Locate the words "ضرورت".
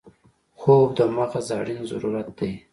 1.91-2.27